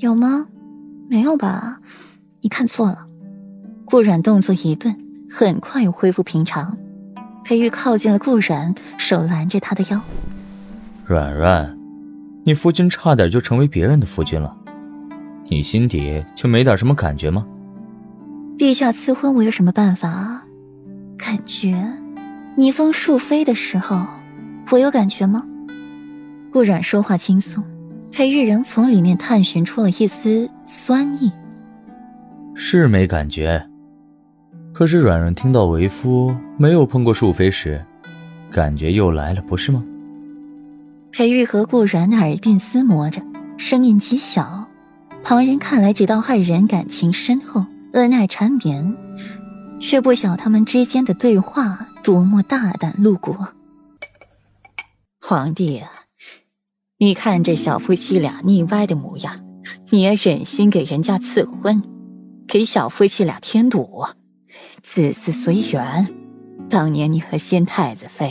[0.00, 0.46] 有吗？
[1.10, 1.78] 没有吧？
[2.40, 3.06] 你看错了。
[3.84, 4.96] 顾阮动作一顿，
[5.28, 6.74] 很快又恢复平常。
[7.44, 10.00] 裴玉靠近了顾阮，手拦着他的腰。
[11.04, 11.78] 阮阮，
[12.44, 14.56] 你夫君差点就成为别人的夫君了，
[15.50, 17.46] 你心底就没点什么感觉吗？
[18.56, 20.44] 陛下赐婚，我有什么办法？
[21.18, 21.76] 感觉？
[22.56, 24.06] 你封庶妃的时候，
[24.70, 25.44] 我有感觉吗？
[26.50, 27.62] 顾阮说话轻松，
[28.12, 31.30] 裴玉仍从里面探寻出了一丝酸意。
[32.54, 33.64] 是没感觉。
[34.72, 37.84] 可是软软听到为夫没有碰过淑妃时，
[38.50, 39.82] 感觉又来了，不是吗？
[41.12, 43.20] 裴玉和顾然的耳鬓厮磨着，
[43.56, 44.66] 声音极小，
[45.22, 48.96] 旁人看来只道二人感情深厚，恩爱缠绵，
[49.80, 53.36] 却不晓他们之间的对话多么大胆露骨。
[55.20, 55.90] 皇帝啊，
[57.02, 59.42] 你看这小夫妻俩腻歪的模样，
[59.88, 61.82] 你也忍心给人家赐婚，
[62.46, 64.04] 给小夫妻俩添堵？
[64.82, 66.14] 子嗣随缘，
[66.68, 68.30] 当年你和先太子妃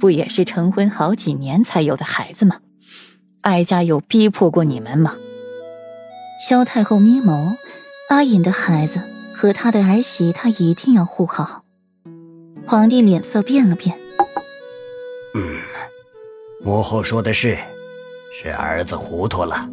[0.00, 2.60] 不也是成婚好几年才有的孩子吗？
[3.42, 5.14] 哀家有逼迫过你们吗？
[6.48, 7.56] 萧太后眯眸，
[8.08, 9.02] 阿隐的孩子
[9.34, 11.62] 和他的儿媳，他一定要护好。
[12.64, 14.00] 皇帝脸色变了变，
[15.34, 15.58] 嗯，
[16.64, 17.58] 母后说的是，
[18.40, 19.68] 是儿子糊涂了。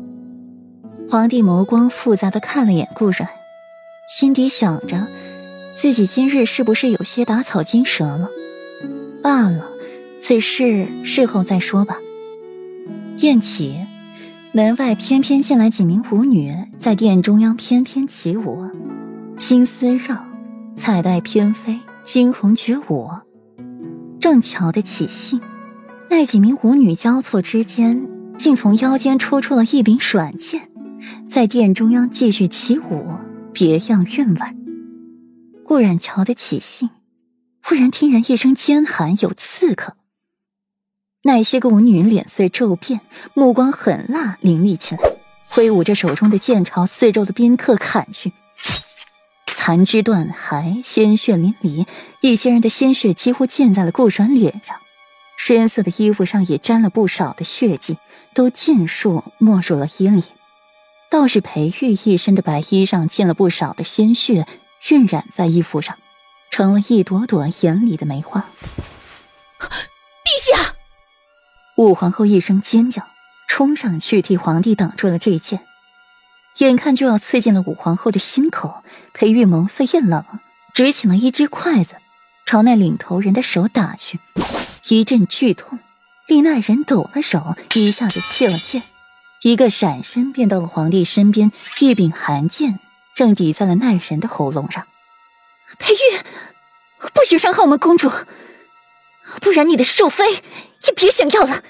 [1.07, 3.29] 皇帝眸光复杂的看了眼顾然，
[4.09, 5.05] 心底想着。
[5.75, 8.27] 自己今日是不是有些打草惊蛇了？
[9.21, 9.69] 罢了，
[10.19, 11.97] 此事事后再说吧。
[13.19, 13.85] 宴起，
[14.51, 18.67] 门外翩翩进来几名舞女，在殿中央翩翩起舞，
[19.37, 20.25] 青丝绕，
[20.75, 23.11] 彩带翩飞，惊鸿绝舞。
[24.19, 25.39] 正巧的起兴，
[26.09, 30.69] 那几名舞女交错之间，竟从腰间抽出了一柄软剑，
[31.29, 33.11] 在殿中央继续起舞，
[33.53, 34.39] 别样韵味。
[35.63, 36.89] 顾然瞧得起兴，
[37.63, 39.95] 忽然听人一声尖喊：“有刺客！”
[41.23, 43.01] 那些个舞女脸色骤变，
[43.33, 45.01] 目光狠辣凌厉起来，
[45.47, 48.31] 挥舞着手中的剑朝四周的宾客砍去。
[49.47, 51.87] 残肢断骸，鲜血淋漓，
[52.21, 54.77] 一些人的鲜血几乎溅在了顾阮脸上，
[55.37, 57.97] 深色的衣服上也沾了不少的血迹，
[58.33, 60.23] 都尽数没入了衣里。
[61.09, 64.45] 倒是裴玉一身的白衣上溅了不少的鲜血。
[64.89, 65.97] 晕染在衣服上，
[66.51, 68.45] 成了一朵朵艳丽的梅花。
[69.59, 69.67] 陛
[70.39, 70.75] 下！
[71.77, 73.01] 武皇后一声尖叫，
[73.47, 75.61] 冲上去替皇帝挡住了这一剑。
[76.59, 80.23] 眼看就要刺进了武皇后的心口，裴玉眸色一冷，
[80.75, 81.95] 执起了一只筷子，
[82.45, 84.19] 朝那领头人的手打去。
[84.87, 85.79] 一阵剧痛，
[86.27, 88.83] 令那人抖了手，一下子弃了剑，
[89.41, 92.79] 一个闪身便到了皇帝身边，一柄寒剑。
[93.15, 94.85] 正抵在了那人的喉咙上，
[95.79, 96.19] 裴玉，
[97.13, 98.11] 不许伤害我们公主，
[99.39, 101.63] 不然你的寿妃也别想要了。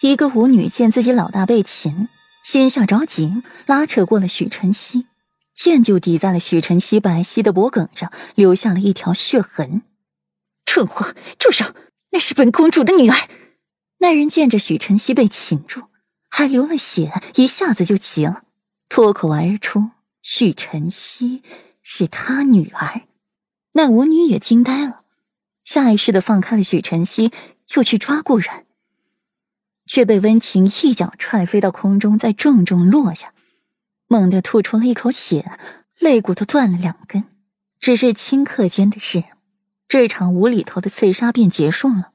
[0.00, 2.08] 一个舞女见自己老大被擒，
[2.42, 5.06] 心下着急，拉扯过了许晨曦，
[5.54, 9.82] 剑就抵在了许晨曦白皙的脖颈上，留下了一条血痕。
[10.64, 11.66] 蠢货，住手！
[12.10, 13.16] 那是本公主的女儿。
[14.00, 15.84] 那人见着许晨曦被擒住，
[16.28, 18.44] 还流了血，一下子就急了，
[18.88, 19.90] 脱口而出。
[20.22, 21.42] 许晨曦
[21.82, 23.02] 是他女儿，
[23.72, 25.02] 那舞女也惊呆了，
[25.64, 27.32] 下意识的放开了许晨曦，
[27.74, 28.66] 又去抓顾然，
[29.86, 33.32] 却被温情一脚踹飞到空中，再重重落下，
[34.06, 35.50] 猛地吐出了一口血，
[35.98, 37.24] 肋骨都断了两根。
[37.80, 39.24] 只是顷刻间的事，
[39.88, 42.10] 这场无厘头的刺杀便结束了。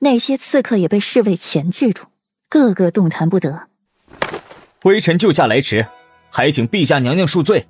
[0.00, 2.06] 那些刺客也被侍卫钳制住，
[2.48, 3.68] 个个动弹不得。
[4.82, 5.86] 微臣救驾来迟。
[6.32, 7.66] 还请陛下娘娘恕罪。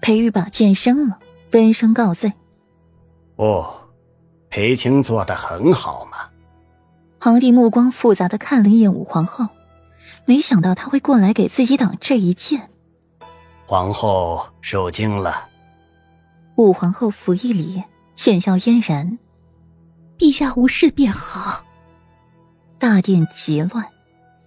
[0.00, 1.18] 裴玉把剑升了，
[1.52, 2.32] 温声告罪。
[3.34, 3.88] 哦，
[4.48, 6.30] 裴青做的很好嘛。
[7.18, 9.48] 皇帝目光复杂的看了一眼武皇后，
[10.26, 12.70] 没想到他会过来给自己挡这一剑。
[13.66, 15.48] 皇后受惊了。
[16.54, 17.82] 武皇后拂一礼，
[18.16, 19.18] 浅笑嫣然。
[20.18, 21.62] 陛下无事便好。
[22.78, 23.86] 大殿极乱，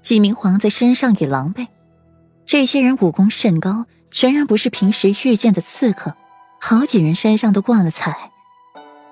[0.02, 1.68] 几名皇子身上也狼狈。
[2.46, 6.16] 这些人武功甚高，全然不是平时遇见的刺客，
[6.60, 8.32] 好几人身上都挂了彩。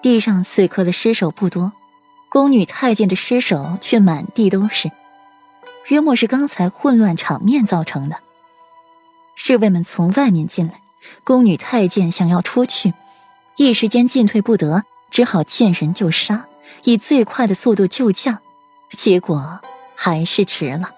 [0.01, 1.74] 地上刺客的尸首不多，
[2.30, 4.92] 宫女太监的尸首却满地都是，
[5.89, 8.18] 约莫是刚才混乱场面造成的。
[9.36, 10.81] 侍卫们从外面进来，
[11.24, 12.94] 宫女太监想要出去，
[13.57, 16.48] 一时间进退不得，只好见人就杀，
[16.83, 18.39] 以最快的速度救驾，
[18.92, 19.59] 结果
[19.95, 20.92] 还是迟了。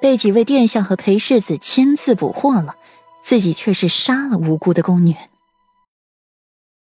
[0.00, 2.76] 被几位殿下和裴世子亲自捕获了，
[3.22, 5.14] 自己却是杀了无辜的宫女。